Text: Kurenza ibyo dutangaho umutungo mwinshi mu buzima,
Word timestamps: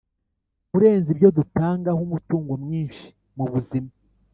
Kurenza 0.69 1.07
ibyo 1.13 1.29
dutangaho 1.37 1.99
umutungo 2.07 2.51
mwinshi 2.63 3.05
mu 3.35 3.45
buzima, 3.51 3.91